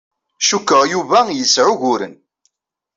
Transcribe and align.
Cikkeɣ 0.47 0.81
Yuba 0.91 1.19
yesɛa 1.37 1.69
uguren. 1.73 2.13